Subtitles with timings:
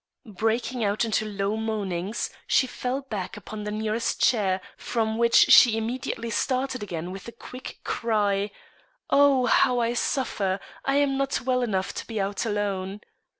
[0.25, 5.77] Breaking out into low moanings, she fell back upon the nearest chair, from which she
[5.77, 8.49] immediately started again with the quick cry,
[9.11, 10.59] "Oh, how I suffer!
[10.85, 13.01] I am not well enough to be out alone."